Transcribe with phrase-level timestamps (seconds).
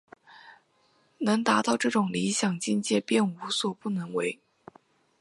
[1.19, 4.39] 能达到这种理想境界便无所不能为。